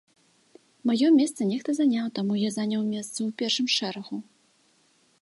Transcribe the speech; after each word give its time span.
Маё 0.89 1.07
месца 1.17 1.41
нехта 1.51 1.71
заняў, 1.81 2.05
таму 2.17 2.33
я 2.47 2.51
заняў 2.57 2.81
месца 2.95 3.15
ў 3.15 3.29
першым 3.43 3.67
шэрагу. 3.79 4.15